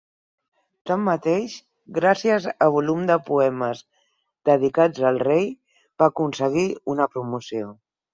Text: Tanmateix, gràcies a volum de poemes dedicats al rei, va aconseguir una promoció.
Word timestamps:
Tanmateix, 0.91 1.57
gràcies 1.97 2.47
a 2.67 2.69
volum 2.75 3.03
de 3.11 3.17
poemes 3.27 3.83
dedicats 4.51 5.05
al 5.11 5.21
rei, 5.27 5.45
va 6.03 6.09
aconseguir 6.13 6.65
una 6.95 7.07
promoció. 7.17 7.69